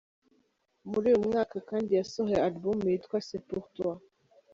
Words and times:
Muri 0.89 1.05
uyu 1.09 1.23
mwaka 1.27 1.55
kandi 1.69 1.89
yasohoye 1.99 2.39
alubumu 2.45 2.85
yitwa 2.93 3.17
C’est 3.27 3.45
pour 3.49 3.65
toi. 3.75 3.93